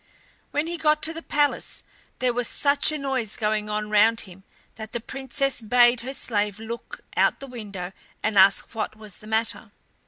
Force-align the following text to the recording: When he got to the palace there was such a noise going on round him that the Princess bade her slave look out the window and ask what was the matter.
When 0.49 0.65
he 0.65 0.79
got 0.79 1.03
to 1.03 1.13
the 1.13 1.21
palace 1.21 1.83
there 2.17 2.33
was 2.33 2.47
such 2.47 2.91
a 2.91 2.97
noise 2.97 3.37
going 3.37 3.69
on 3.69 3.91
round 3.91 4.21
him 4.21 4.43
that 4.73 4.93
the 4.93 4.99
Princess 4.99 5.61
bade 5.61 6.01
her 6.01 6.13
slave 6.15 6.59
look 6.59 7.01
out 7.15 7.39
the 7.39 7.45
window 7.45 7.91
and 8.23 8.35
ask 8.35 8.73
what 8.73 8.95
was 8.95 9.19
the 9.19 9.27
matter. 9.27 9.69